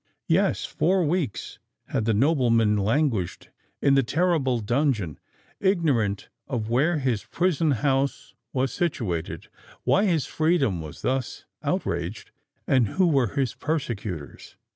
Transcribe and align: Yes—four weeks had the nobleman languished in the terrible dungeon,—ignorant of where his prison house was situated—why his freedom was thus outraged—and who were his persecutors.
Yes—four 0.27 1.03
weeks 1.05 1.59
had 1.89 2.05
the 2.05 2.13
nobleman 2.15 2.75
languished 2.75 3.51
in 3.83 3.93
the 3.93 4.01
terrible 4.01 4.59
dungeon,—ignorant 4.59 6.27
of 6.47 6.67
where 6.71 6.97
his 6.97 7.25
prison 7.25 7.69
house 7.69 8.33
was 8.51 8.73
situated—why 8.73 10.05
his 10.05 10.25
freedom 10.25 10.81
was 10.81 11.03
thus 11.03 11.45
outraged—and 11.61 12.87
who 12.87 13.05
were 13.09 13.27
his 13.35 13.53
persecutors. 13.53 14.55